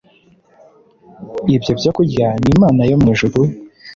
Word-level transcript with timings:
ibyo 1.55 1.71
byokurya 1.79 2.27
Ni 2.41 2.49
Imana 2.55 2.81
yo 2.89 2.95
mu 3.01 3.07
ijuru 3.13 3.39